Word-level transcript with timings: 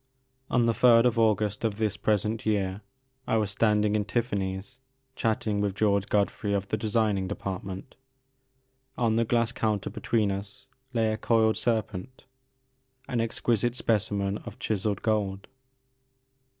On 0.49 0.65
the 0.65 0.73
third 0.73 1.05
of 1.05 1.19
August 1.19 1.63
of 1.63 1.77
this 1.77 1.95
present 1.95 2.43
year 2.43 2.81
I 3.27 3.37
was 3.37 3.51
standing 3.51 3.95
in 3.95 4.03
Tiffany's, 4.03 4.79
chatting 5.15 5.61
with 5.61 5.75
George 5.75 6.07
Godfrey 6.07 6.53
of 6.53 6.69
the 6.69 6.75
designing 6.75 7.27
department. 7.27 7.93
On 8.97 9.15
the 9.15 9.25
glass 9.25 9.51
counter 9.51 9.91
between 9.91 10.31
us 10.31 10.65
lay 10.91 11.13
a 11.13 11.17
coiled 11.17 11.55
serpent, 11.57 12.25
an 13.07 13.21
exquisite 13.21 13.75
specimen 13.75 14.39
of 14.39 14.57
chiselled 14.57 15.03
gold. 15.03 15.47